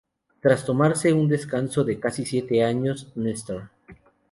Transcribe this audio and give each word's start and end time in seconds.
Tras 0.41 0.65
tomarse 0.65 1.13
un 1.13 1.27
descanso 1.27 1.83
de 1.83 1.99
casi 1.99 2.25
siete 2.25 2.63
años, 2.63 3.11
Mr. 3.13 3.69